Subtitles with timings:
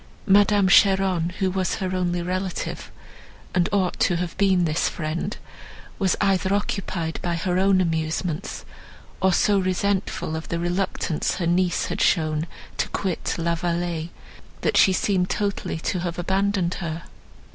[0.25, 2.91] Madame Cheron, who was her only relative,
[3.53, 5.37] and ought to have been this friend,
[5.99, 8.65] was either occupied by her own amusements,
[9.21, 14.09] or so resentful of the reluctance her niece had shown to quit La Vallée,
[14.61, 17.03] that she seemed totally to have abandoned her.